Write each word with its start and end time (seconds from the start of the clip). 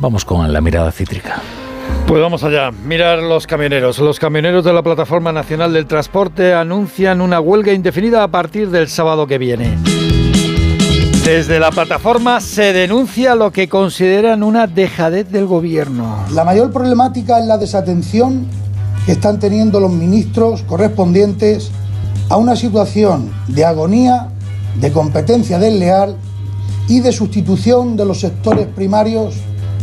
Vamos 0.00 0.24
con 0.24 0.52
la 0.52 0.60
mirada 0.60 0.92
cítrica. 0.92 1.42
Pues 2.06 2.22
vamos 2.22 2.44
allá, 2.44 2.70
mirar 2.70 3.18
los 3.18 3.46
camioneros. 3.46 3.98
Los 3.98 4.20
camioneros 4.20 4.64
de 4.64 4.72
la 4.72 4.82
Plataforma 4.82 5.32
Nacional 5.32 5.72
del 5.72 5.86
Transporte 5.86 6.54
anuncian 6.54 7.20
una 7.20 7.40
huelga 7.40 7.72
indefinida 7.72 8.22
a 8.22 8.28
partir 8.28 8.70
del 8.70 8.88
sábado 8.88 9.26
que 9.26 9.38
viene. 9.38 9.76
Desde 11.24 11.58
la 11.58 11.70
plataforma 11.70 12.40
se 12.40 12.72
denuncia 12.72 13.34
lo 13.34 13.50
que 13.50 13.68
consideran 13.68 14.42
una 14.42 14.66
dejadez 14.66 15.30
del 15.30 15.46
gobierno. 15.46 16.24
La 16.32 16.44
mayor 16.44 16.72
problemática 16.72 17.38
es 17.38 17.46
la 17.46 17.58
desatención 17.58 18.46
que 19.04 19.12
están 19.12 19.38
teniendo 19.38 19.80
los 19.80 19.92
ministros 19.92 20.62
correspondientes 20.62 21.70
a 22.30 22.36
una 22.36 22.56
situación 22.56 23.30
de 23.48 23.64
agonía, 23.64 24.28
de 24.80 24.92
competencia 24.92 25.58
desleal 25.58 26.16
y 26.88 27.00
de 27.00 27.12
sustitución 27.12 27.96
de 27.96 28.06
los 28.06 28.20
sectores 28.20 28.66
primarios, 28.66 29.34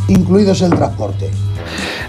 incluidos 0.07 0.61
el 0.61 0.71
transporte. 0.71 1.29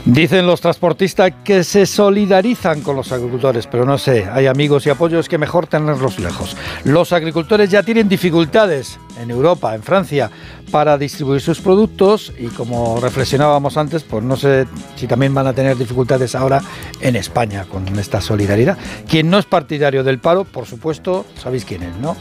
Dicen 0.04 0.46
los 0.46 0.60
transportistas 0.60 1.32
que 1.42 1.64
se 1.64 1.84
solidarizan 1.84 2.82
con 2.82 2.94
los 2.94 3.10
agricultores, 3.10 3.66
pero 3.66 3.84
no 3.84 3.98
sé, 3.98 4.28
hay 4.32 4.46
amigos 4.46 4.86
y 4.86 4.90
apoyos 4.90 5.28
que 5.28 5.36
mejor 5.36 5.66
tenerlos 5.66 6.20
lejos. 6.20 6.56
Los 6.84 7.12
agricultores 7.12 7.70
ya 7.70 7.82
tienen 7.82 8.08
dificultades 8.08 9.00
en 9.20 9.32
Europa, 9.32 9.74
en 9.74 9.82
Francia, 9.82 10.30
para 10.70 10.96
distribuir 10.96 11.40
sus 11.40 11.60
productos 11.60 12.32
y 12.38 12.46
como 12.46 13.00
reflexionábamos 13.00 13.76
antes, 13.76 14.04
pues 14.04 14.22
no 14.22 14.36
sé 14.36 14.66
si 14.94 15.08
también 15.08 15.34
van 15.34 15.48
a 15.48 15.52
tener 15.52 15.76
dificultades 15.76 16.36
ahora 16.36 16.62
en 17.00 17.16
España 17.16 17.64
con 17.64 17.86
esta 17.98 18.20
solidaridad. 18.20 18.78
Quien 19.08 19.28
no 19.28 19.38
es 19.38 19.46
partidario 19.46 20.04
del 20.04 20.20
paro, 20.20 20.44
por 20.44 20.66
supuesto, 20.66 21.26
sabéis 21.42 21.64
quién 21.64 21.82
es, 21.82 21.96
¿no? 21.96 22.16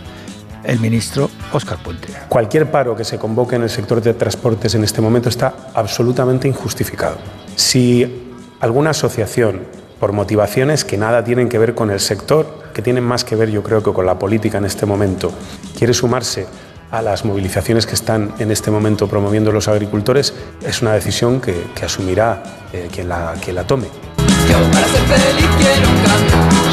El 0.66 0.80
ministro 0.80 1.30
Óscar 1.52 1.82
Puente. 1.82 2.08
Cualquier 2.30 2.72
paro 2.72 2.96
que 2.96 3.04
se 3.04 3.18
convoque 3.18 3.56
en 3.56 3.64
el 3.64 3.70
sector 3.70 4.02
de 4.02 4.14
transportes 4.14 4.76
en 4.76 4.84
este 4.84 5.02
momento 5.02 5.30
está 5.30 5.54
absolutamente 5.74 6.48
injustificado. 6.48 7.18
Si 7.56 8.34
alguna 8.60 8.92
asociación, 8.92 9.62
por 10.00 10.12
motivaciones 10.12 10.84
que 10.84 10.98
nada 10.98 11.24
tienen 11.24 11.50
que 11.50 11.58
ver 11.58 11.74
con 11.76 11.92
el 11.92 12.00
sector, 12.00 12.64
que 12.74 12.82
tienen 12.82 13.04
más 13.04 13.24
que 13.24 13.36
ver 13.36 13.50
yo 13.50 13.64
creo 13.64 13.82
que 13.82 13.94
con 13.94 14.06
la 14.06 14.20
política 14.20 14.58
en 14.58 14.66
este 14.66 14.86
momento, 14.86 15.32
quiere 15.78 15.94
sumarse 15.94 16.48
a 16.92 17.02
las 17.02 17.26
movilizaciones 17.26 17.86
que 17.86 17.96
están 17.96 18.34
en 18.40 18.52
este 18.52 18.72
momento 18.72 19.08
promoviendo 19.08 19.52
los 19.52 19.68
agricultores, 19.68 20.34
es 20.66 20.82
una 20.82 20.94
decisión 20.94 21.42
que, 21.42 21.56
asumirá 21.84 22.44
eh, 22.74 22.90
quien, 22.92 23.10
la, 23.10 23.34
quien 23.42 23.56
la 23.56 23.66
tome. 23.66 23.88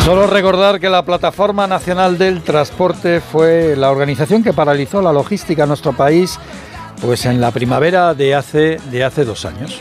Solo 0.04 0.26
recordar 0.26 0.80
que 0.80 0.90
la 0.90 1.04
Plataforma 1.04 1.66
Nacional 1.66 2.18
del 2.18 2.42
Transporte 2.42 3.20
fue 3.20 3.76
la 3.76 3.90
organización 3.90 4.42
que 4.42 4.52
paralizó 4.52 5.00
la 5.00 5.12
logística 5.12 5.62
en 5.62 5.68
nuestro 5.68 5.92
país 5.92 6.38
pues 7.02 7.26
en 7.26 7.40
la 7.40 7.50
primavera 7.50 8.14
de 8.14 8.34
hace, 8.34 8.78
de 8.90 9.04
hace 9.04 9.24
dos 9.24 9.44
años. 9.44 9.80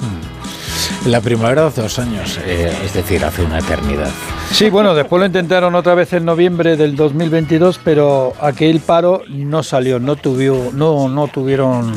Hmm. 0.00 1.08
La 1.10 1.20
primavera 1.20 1.62
de 1.62 1.68
hace 1.68 1.82
dos 1.82 1.98
años, 1.98 2.38
eh, 2.46 2.72
es 2.84 2.92
decir, 2.92 3.24
hace 3.24 3.42
una 3.42 3.58
eternidad. 3.58 4.10
Sí, 4.50 4.70
bueno, 4.70 4.94
después 4.94 5.20
lo 5.20 5.26
intentaron 5.26 5.74
otra 5.74 5.94
vez 5.94 6.12
en 6.12 6.24
noviembre 6.24 6.76
del 6.76 6.96
2022, 6.96 7.80
pero 7.82 8.34
aquel 8.40 8.80
paro 8.80 9.22
no 9.28 9.62
salió, 9.62 9.98
no, 9.98 10.16
tuvió, 10.16 10.70
no, 10.72 11.08
no 11.08 11.28
tuvieron 11.28 11.92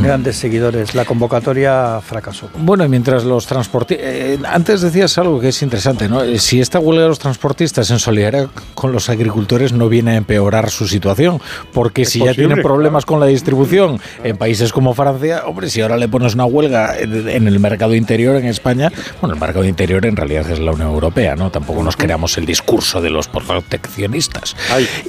grandes 0.00 0.36
seguidores. 0.36 0.94
La 0.94 1.04
convocatoria 1.04 2.00
fracasó. 2.00 2.50
Bueno, 2.58 2.88
mientras 2.88 3.24
los 3.24 3.46
transportistas... 3.46 4.06
Eh, 4.06 4.38
antes 4.46 4.80
decías 4.80 5.16
algo 5.18 5.40
que 5.40 5.48
es 5.48 5.62
interesante, 5.62 6.08
¿no? 6.08 6.22
Eh, 6.22 6.38
si 6.38 6.60
esta 6.60 6.78
huelga 6.78 7.02
de 7.02 7.08
los 7.08 7.18
transportistas 7.18 7.90
en 7.90 7.98
solidaridad 7.98 8.48
con 8.74 8.92
los 8.92 9.08
agricultores 9.08 9.72
no 9.72 9.88
viene 9.88 10.12
a 10.12 10.16
empeorar 10.16 10.70
su 10.70 10.88
situación, 10.88 11.40
porque 11.72 12.04
si 12.04 12.20
ya 12.20 12.34
tienen 12.34 12.62
problemas 12.62 13.04
con 13.04 13.20
la 13.20 13.26
distribución 13.26 14.00
en 14.24 14.36
países 14.36 14.72
como 14.72 14.94
Francia, 14.94 15.42
hombre, 15.46 15.68
si 15.68 15.80
ahora 15.80 15.96
le 15.96 16.08
pones 16.08 16.34
una 16.34 16.44
huelga 16.44 16.98
en 16.98 17.46
el 17.46 17.60
mercado 17.60 17.94
interior 17.94 18.36
en 18.36 18.46
España, 18.46 18.90
bueno, 19.20 19.34
el 19.34 19.40
mercado 19.40 19.64
interior 19.64 20.04
en 20.06 20.16
realidad 20.16 20.50
es 20.50 20.58
la 20.58 20.72
Unión 20.72 20.88
Europea, 20.88 21.36
¿no? 21.36 21.50
Tampoco 21.50 21.82
nos 21.82 21.96
creamos 21.96 22.38
el 22.38 22.46
discurso 22.46 23.00
de 23.00 23.10
los 23.10 23.28
proteccionistas. 23.28 24.56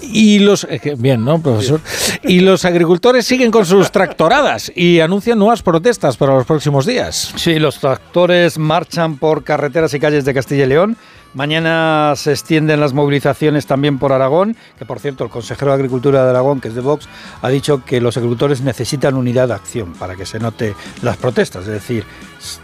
Y 0.02 0.40
los... 0.40 0.66
Eh, 0.70 0.96
bien, 0.98 1.24
¿no, 1.24 1.40
profesor? 1.42 1.82
Y 2.24 2.42
los 2.42 2.66
agricultores 2.66 3.26
siguen 3.26 3.52
con 3.52 3.66
sus 3.66 3.92
tractoradas 3.92 4.72
y 4.76 5.00
anuncian 5.00 5.40
nuevas 5.40 5.62
protestas 5.62 6.18
para 6.18 6.34
los 6.34 6.46
próximos 6.46 6.86
días. 6.86 7.34
Sí, 7.36 7.60
los 7.60 7.80
tractores 7.80 8.58
marchan 8.58 9.18
por 9.18 9.44
carreteras 9.44 9.94
y 9.94 10.00
calles 10.00 10.26
de 10.26 10.34
Castilla 10.34 10.66
y 10.66 10.68
León. 10.68 10.98
Mañana 11.34 12.14
se 12.16 12.32
extienden 12.32 12.80
las 12.80 12.94
movilizaciones 12.94 13.66
también 13.66 13.98
por 13.98 14.12
Aragón, 14.12 14.56
que 14.78 14.86
por 14.86 15.00
cierto 15.00 15.24
el 15.24 15.32
consejero 15.32 15.72
de 15.72 15.76
Agricultura 15.76 16.24
de 16.24 16.30
Aragón, 16.30 16.62
que 16.62 16.68
es 16.68 16.76
de 16.76 16.82
Vox, 16.82 17.08
ha 17.42 17.50
dicho 17.50 17.84
que 17.84 18.00
los 18.00 18.18
agricultores 18.18 18.62
necesitan 18.62 19.16
unidad 19.16 19.48
de 19.48 19.56
acción 19.56 19.94
para 19.94 20.16
que 20.16 20.26
se 20.28 20.40
note 20.40 20.76
las 21.02 21.18
protestas, 21.18 21.64
es 21.64 21.74
decir, 21.74 22.06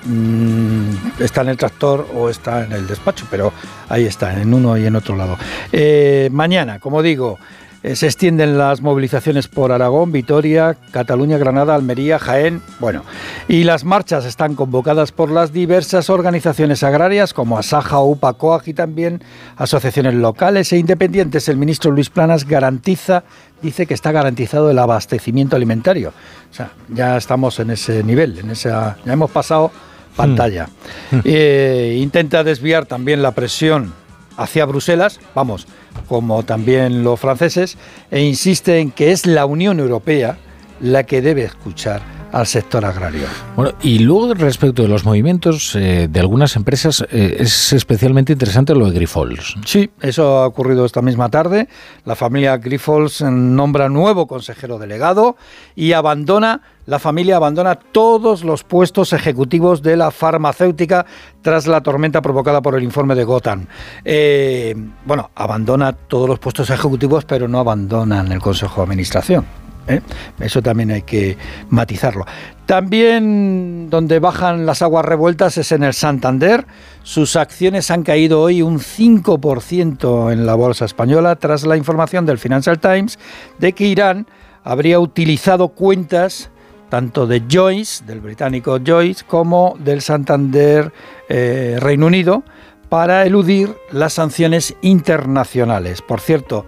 mm, 0.05 1.21
está 1.21 1.41
en 1.41 1.49
el 1.49 1.57
tractor 1.57 2.07
o 2.13 2.29
está 2.29 2.63
en 2.63 2.73
el 2.73 2.85
despacho, 2.85 3.25
pero 3.31 3.51
ahí 3.89 4.05
está, 4.05 4.39
en 4.39 4.53
uno 4.53 4.77
y 4.77 4.85
en 4.85 4.95
otro 4.95 5.15
lado. 5.15 5.37
Eh, 5.71 6.29
mañana, 6.31 6.79
como 6.79 7.01
digo, 7.01 7.39
eh, 7.81 7.95
se 7.95 8.07
extienden 8.07 8.57
las 8.57 8.81
movilizaciones 8.81 9.47
por 9.47 9.71
Aragón, 9.71 10.11
Vitoria, 10.11 10.75
Cataluña, 10.91 11.37
Granada, 11.37 11.75
Almería, 11.75 12.19
Jaén. 12.19 12.61
Bueno, 12.79 13.03
y 13.47 13.63
las 13.63 13.85
marchas 13.85 14.25
están 14.25 14.55
convocadas 14.55 15.13
por 15.13 15.31
las 15.31 15.53
diversas 15.53 16.09
organizaciones 16.09 16.83
agrarias 16.83 17.33
como 17.33 17.57
Asaja, 17.57 18.01
UPA, 18.01 18.33
COAG 18.33 18.58
y 18.67 18.73
también 18.73 19.23
asociaciones 19.57 20.13
locales 20.13 20.71
e 20.73 20.77
independientes. 20.77 21.47
El 21.49 21.57
ministro 21.57 21.91
Luis 21.91 22.09
Planas 22.09 22.45
garantiza, 22.47 23.23
dice 23.61 23.85
que 23.85 23.93
está 23.93 24.11
garantizado 24.11 24.69
el 24.69 24.79
abastecimiento 24.79 25.55
alimentario. 25.55 26.13
O 26.49 26.53
sea, 26.53 26.71
ya 26.89 27.17
estamos 27.17 27.59
en 27.59 27.71
ese 27.71 28.03
nivel, 28.03 28.39
en 28.39 28.51
esa, 28.51 28.97
ya 29.05 29.13
hemos 29.13 29.31
pasado 29.31 29.71
pantalla. 30.15 30.67
Hmm. 31.11 31.19
Eh, 31.23 31.97
intenta 32.01 32.43
desviar 32.43 32.85
también 32.85 33.21
la 33.21 33.31
presión 33.31 33.93
hacia 34.37 34.65
Bruselas, 34.65 35.19
vamos, 35.35 35.67
como 36.07 36.43
también 36.43 37.03
los 37.03 37.19
franceses, 37.19 37.77
e 38.09 38.21
insiste 38.21 38.79
en 38.79 38.91
que 38.91 39.11
es 39.11 39.25
la 39.25 39.45
Unión 39.45 39.79
Europea 39.79 40.37
la 40.79 41.03
que 41.03 41.21
debe 41.21 41.43
escuchar 41.43 42.18
al 42.31 42.47
sector 42.47 42.85
agrario. 42.85 43.27
Bueno, 43.55 43.71
y 43.81 43.99
luego 43.99 44.33
respecto 44.33 44.81
de 44.81 44.87
los 44.87 45.05
movimientos 45.05 45.75
eh, 45.75 46.07
de 46.09 46.19
algunas 46.19 46.55
empresas, 46.55 47.03
eh, 47.11 47.37
es 47.39 47.73
especialmente 47.73 48.33
interesante 48.33 48.75
lo 48.75 48.85
de 48.85 48.91
Grifols. 48.91 49.55
Sí, 49.65 49.89
eso 50.01 50.39
ha 50.39 50.47
ocurrido 50.47 50.85
esta 50.85 51.01
misma 51.01 51.29
tarde. 51.29 51.67
La 52.05 52.15
familia 52.15 52.57
Grifols 52.57 53.21
nombra 53.21 53.89
nuevo 53.89 54.27
consejero 54.27 54.77
delegado 54.77 55.37
y 55.75 55.93
abandona, 55.93 56.61
la 56.85 56.99
familia 56.99 57.37
abandona 57.37 57.75
todos 57.75 58.43
los 58.43 58.63
puestos 58.63 59.13
ejecutivos 59.13 59.81
de 59.81 59.97
la 59.97 60.11
farmacéutica 60.11 61.05
tras 61.41 61.67
la 61.67 61.81
tormenta 61.81 62.21
provocada 62.21 62.61
por 62.61 62.75
el 62.75 62.83
informe 62.83 63.15
de 63.15 63.23
Gotham. 63.23 63.67
Eh, 64.03 64.75
bueno, 65.05 65.31
abandona 65.35 65.93
todos 65.93 66.27
los 66.27 66.39
puestos 66.39 66.69
ejecutivos, 66.69 67.25
pero 67.25 67.47
no 67.47 67.59
abandonan 67.59 68.31
el 68.31 68.39
consejo 68.39 68.81
de 68.81 68.83
administración. 68.83 69.45
¿Eh? 69.89 70.01
Eso 70.39 70.61
también 70.61 70.91
hay 70.91 71.01
que 71.01 71.37
matizarlo. 71.69 72.25
También 72.65 73.89
donde 73.89 74.19
bajan 74.19 74.65
las 74.65 74.81
aguas 74.81 75.03
revueltas 75.03 75.57
es 75.57 75.71
en 75.71 75.83
el 75.83 75.93
Santander. 75.93 76.65
Sus 77.03 77.35
acciones 77.35 77.89
han 77.91 78.03
caído 78.03 78.41
hoy 78.41 78.61
un 78.61 78.79
5% 78.79 80.31
en 80.31 80.45
la 80.45 80.55
bolsa 80.55 80.85
española 80.85 81.35
tras 81.35 81.65
la 81.65 81.75
información 81.75 82.25
del 82.25 82.37
Financial 82.37 82.79
Times 82.79 83.17
de 83.57 83.73
que 83.73 83.85
Irán 83.85 84.27
habría 84.63 84.99
utilizado 84.99 85.69
cuentas 85.69 86.51
tanto 86.89 87.27
de 87.27 87.43
Joyce, 87.49 88.03
del 88.05 88.19
británico 88.19 88.79
Joyce, 88.85 89.23
como 89.25 89.75
del 89.79 90.01
Santander 90.01 90.91
eh, 91.29 91.77
Reino 91.79 92.07
Unido, 92.07 92.43
para 92.89 93.25
eludir 93.25 93.75
las 93.91 94.13
sanciones 94.13 94.75
internacionales. 94.81 96.01
Por 96.01 96.19
cierto, 96.19 96.65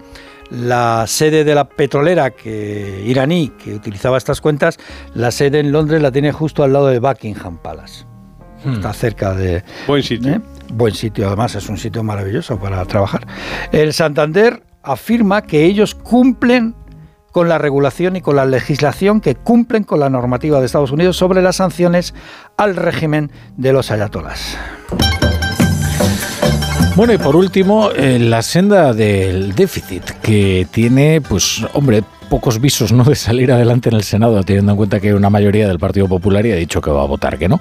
la 0.52 1.06
sede 1.06 1.44
de 1.44 1.54
la 1.54 1.68
petrolera 1.68 2.30
que, 2.30 3.02
iraní 3.06 3.48
que 3.50 3.74
utilizaba 3.74 4.18
estas 4.18 4.40
cuentas, 4.40 4.78
la 5.14 5.30
sede 5.30 5.60
en 5.60 5.72
Londres 5.72 6.02
la 6.02 6.12
tiene 6.12 6.30
justo 6.30 6.62
al 6.62 6.72
lado 6.72 6.88
de 6.88 6.98
Buckingham 6.98 7.58
Palace. 7.58 8.04
Hmm. 8.64 8.74
Está 8.74 8.92
cerca 8.92 9.34
de... 9.34 9.64
Buen 9.86 10.02
sitio. 10.02 10.34
¿eh? 10.34 10.40
Buen 10.72 10.94
sitio, 10.94 11.26
además 11.26 11.54
es 11.54 11.68
un 11.68 11.78
sitio 11.78 12.02
maravilloso 12.02 12.58
para 12.58 12.84
trabajar. 12.84 13.26
El 13.72 13.92
Santander 13.92 14.62
afirma 14.82 15.42
que 15.42 15.64
ellos 15.64 15.94
cumplen 15.94 16.74
con 17.32 17.48
la 17.48 17.56
regulación 17.56 18.16
y 18.16 18.20
con 18.20 18.36
la 18.36 18.44
legislación 18.44 19.22
que 19.22 19.34
cumplen 19.34 19.84
con 19.84 20.00
la 20.00 20.10
normativa 20.10 20.60
de 20.60 20.66
Estados 20.66 20.92
Unidos 20.92 21.16
sobre 21.16 21.40
las 21.40 21.56
sanciones 21.56 22.14
al 22.58 22.76
régimen 22.76 23.32
de 23.56 23.72
los 23.72 23.90
ayatolas. 23.90 24.58
Bueno, 26.94 27.14
y 27.14 27.18
por 27.18 27.36
último, 27.36 27.90
eh, 27.90 28.18
la 28.18 28.42
senda 28.42 28.92
del 28.92 29.54
déficit, 29.54 30.02
que 30.22 30.66
tiene, 30.70 31.22
pues, 31.22 31.64
hombre, 31.72 32.04
pocos 32.32 32.62
visos 32.62 32.92
¿no? 32.92 33.04
de 33.04 33.14
salir 33.14 33.52
adelante 33.52 33.90
en 33.90 33.94
el 33.94 34.04
Senado, 34.04 34.42
teniendo 34.42 34.72
en 34.72 34.78
cuenta 34.78 35.00
que 35.00 35.12
una 35.12 35.28
mayoría 35.28 35.68
del 35.68 35.78
Partido 35.78 36.08
Popular 36.08 36.46
y 36.46 36.52
ha 36.52 36.56
dicho 36.56 36.80
que 36.80 36.90
va 36.90 37.02
a 37.02 37.04
votar 37.04 37.36
que 37.36 37.46
no. 37.46 37.60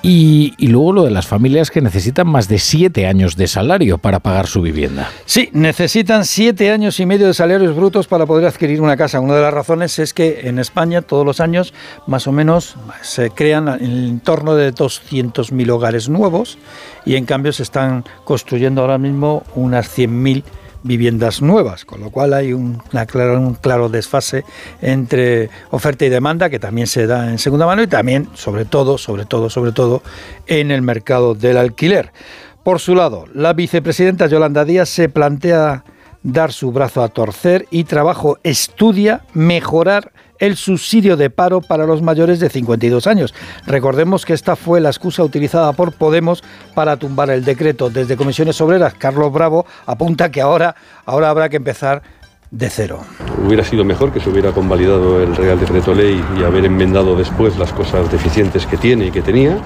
Y, 0.00 0.54
y 0.56 0.68
luego 0.68 0.94
lo 0.94 1.04
de 1.04 1.10
las 1.10 1.26
familias 1.26 1.70
que 1.70 1.82
necesitan 1.82 2.26
más 2.26 2.48
de 2.48 2.58
siete 2.58 3.06
años 3.06 3.36
de 3.36 3.46
salario 3.46 3.98
para 3.98 4.20
pagar 4.20 4.46
su 4.46 4.62
vivienda. 4.62 5.10
Sí, 5.26 5.50
necesitan 5.52 6.24
siete 6.24 6.70
años 6.70 6.98
y 6.98 7.04
medio 7.04 7.26
de 7.26 7.34
salarios 7.34 7.76
brutos 7.76 8.06
para 8.06 8.24
poder 8.24 8.46
adquirir 8.46 8.80
una 8.80 8.96
casa. 8.96 9.20
Una 9.20 9.34
de 9.34 9.42
las 9.42 9.52
razones 9.52 9.98
es 9.98 10.14
que 10.14 10.48
en 10.48 10.58
España 10.58 11.02
todos 11.02 11.26
los 11.26 11.40
años 11.40 11.74
más 12.06 12.26
o 12.26 12.32
menos 12.32 12.76
se 13.02 13.28
crean 13.28 13.68
en 13.68 14.20
torno 14.20 14.54
de 14.54 14.72
200.000 14.72 15.68
hogares 15.68 16.08
nuevos 16.08 16.56
y 17.04 17.16
en 17.16 17.26
cambio 17.26 17.52
se 17.52 17.64
están 17.64 18.06
construyendo 18.24 18.80
ahora 18.80 18.96
mismo 18.96 19.42
unas 19.54 19.94
100.000 19.94 20.42
viviendas 20.86 21.42
nuevas, 21.42 21.84
con 21.84 22.00
lo 22.00 22.10
cual 22.10 22.32
hay 22.32 22.52
un, 22.52 22.80
claro, 23.60 23.88
desfase 23.88 24.44
entre 24.80 25.50
oferta 25.70 26.04
y 26.04 26.08
demanda 26.08 26.50
que 26.50 26.58
también 26.58 26.86
se 26.86 27.06
da 27.06 27.30
en 27.30 27.38
segunda 27.38 27.66
mano 27.66 27.82
y 27.82 27.86
también, 27.86 28.28
sobre 28.34 28.64
todo, 28.64 28.98
sobre 28.98 29.24
todo, 29.24 29.50
sobre 29.50 29.72
todo, 29.72 30.02
en 30.46 30.70
el 30.70 30.82
mercado 30.82 31.34
del 31.34 31.56
alquiler. 31.56 32.12
Por 32.62 32.80
su 32.80 32.94
lado, 32.94 33.26
la 33.32 33.52
vicepresidenta 33.52 34.26
Yolanda 34.26 34.64
Díaz 34.64 34.88
se 34.88 35.08
plantea 35.08 35.84
dar 36.22 36.52
su 36.52 36.72
brazo 36.72 37.04
a 37.04 37.08
torcer 37.08 37.66
y 37.70 37.84
trabajo 37.84 38.38
estudia 38.42 39.22
mejorar 39.32 40.12
el 40.38 40.56
subsidio 40.56 41.16
de 41.16 41.30
paro 41.30 41.60
para 41.60 41.86
los 41.86 42.02
mayores 42.02 42.40
de 42.40 42.48
52 42.48 43.06
años. 43.06 43.34
Recordemos 43.66 44.24
que 44.24 44.32
esta 44.32 44.56
fue 44.56 44.80
la 44.80 44.90
excusa 44.90 45.22
utilizada 45.22 45.72
por 45.72 45.92
Podemos 45.92 46.42
para 46.74 46.96
tumbar 46.96 47.30
el 47.30 47.44
decreto. 47.44 47.90
Desde 47.90 48.16
Comisiones 48.16 48.60
Obreras, 48.60 48.94
Carlos 48.94 49.32
Bravo 49.32 49.66
apunta 49.86 50.30
que 50.30 50.40
ahora, 50.40 50.76
ahora 51.04 51.30
habrá 51.30 51.48
que 51.48 51.56
empezar 51.56 52.02
de 52.50 52.70
cero. 52.70 53.00
Hubiera 53.44 53.64
sido 53.64 53.84
mejor 53.84 54.12
que 54.12 54.20
se 54.20 54.30
hubiera 54.30 54.52
convalidado 54.52 55.20
el 55.22 55.34
Real 55.34 55.58
Decreto 55.58 55.94
Ley 55.94 56.22
y 56.38 56.44
haber 56.44 56.64
enmendado 56.64 57.16
después 57.16 57.58
las 57.58 57.72
cosas 57.72 58.10
deficientes 58.10 58.66
que 58.66 58.76
tiene 58.76 59.06
y 59.06 59.10
que 59.10 59.20
tenía, 59.22 59.58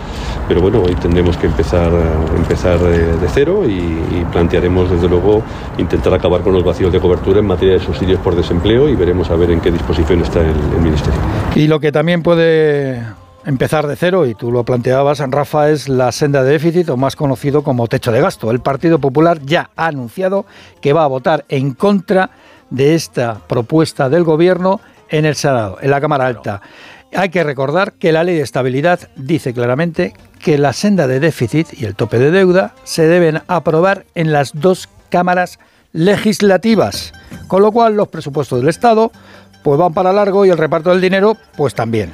pero 0.49 0.61
bueno, 0.61 0.83
hoy 0.83 0.95
tendremos 0.95 1.37
que 1.37 1.47
empezar, 1.47 1.93
empezar 2.37 2.79
de, 2.79 3.29
cero 3.29 3.65
y, 3.69 4.25
plantearemos 4.33 4.91
desde 4.91 5.09
luego 5.09 5.43
intentar 5.77 6.15
acabar 6.15 6.43
con 6.43 6.53
los 6.53 6.63
vacíos 6.63 6.93
de 6.93 7.01
cobertura 7.01 7.41
en 7.41 7.47
materia 7.47 7.75
de 7.75 7.81
subsidios 7.81 8.21
por 8.21 8.37
desempleo 8.37 8.89
y 8.89 8.95
veremos 8.95 9.29
a 9.31 9.35
ver 9.35 9.51
en 9.51 9.61
qué 9.61 9.71
disposición 9.71 10.21
está 10.21 10.41
el, 10.41 10.51
el 10.51 10.81
Ministerio. 10.81 11.19
Y 11.55 11.67
lo 11.67 11.81
que 11.81 11.91
también 11.91 12.23
puede 12.23 13.03
empezar 13.45 13.87
de 13.87 13.97
cero, 13.97 14.27
y 14.27 14.35
tú 14.35 14.51
lo 14.53 14.65
planteabas, 14.65 15.19
Rafa, 15.19 15.71
es 15.71 15.89
la 15.89 16.13
senda 16.13 16.43
de 16.43 16.53
déficit, 16.53 16.89
o 16.91 16.97
más 16.97 17.17
conocido 17.17 17.63
como 17.63 17.89
techo 17.89 18.13
de 18.13 18.21
gasto. 18.21 18.51
El 18.51 18.61
Partido 18.61 18.99
Popular 18.99 19.41
ya 19.43 19.71
ha 19.77 19.87
anunciado 19.87 20.47
que 20.81 20.93
va 20.93 21.05
a 21.05 21.09
votar 21.09 21.45
en 21.49 21.75
contra 21.75 22.31
de 22.71 22.95
esta 22.95 23.41
propuesta 23.47 24.09
del 24.09 24.25
Gobierno 24.25 24.81
en 25.09 25.25
el 25.25 25.35
Senado, 25.35 25.79
en 25.81 25.91
la 25.91 26.01
Cámara 26.01 26.27
Alta. 26.27 26.63
Hay 27.15 27.31
que 27.31 27.43
recordar 27.43 27.93
que 27.95 28.13
la 28.13 28.25
ley 28.25 28.37
de 28.37 28.43
estabilidad 28.43 29.01
dice 29.17 29.53
claramente 29.53 30.15
que 30.39 30.59
la 30.59 30.73
senda 30.73 31.07
de 31.07 31.21
déficit 31.21 31.69
y 31.73 31.85
el 31.85 31.97
tope 31.97 32.19
de 32.19 32.31
deuda 32.31 32.75
se 32.85 33.07
deben 33.07 33.43
aprobar 33.49 34.07
en 34.15 34.33
las 34.33 34.53
dos 34.55 34.89
cámaras 35.11 35.59
legislativas, 35.93 37.13
con 37.49 37.63
lo 37.63 37.73
cual 37.73 37.97
los 37.97 38.09
presupuestos 38.09 38.61
del 38.61 38.69
Estado 38.69 39.11
pues 39.63 39.79
van 39.79 39.93
para 39.93 40.13
largo 40.13 40.47
y 40.47 40.51
el 40.51 40.59
reparto 40.59 40.91
del 40.91 41.01
dinero 41.01 41.37
pues 41.57 41.75
también. 41.75 42.13